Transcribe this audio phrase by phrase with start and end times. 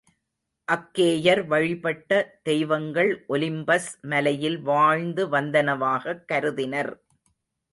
[0.67, 2.39] அக்கேயர் வழிபட்ட
[2.43, 6.91] தெய்வங்கள் ஒலிம்பஸ் மலையில் வாழ்ந்து வந்தனவாகக் கருதினர்.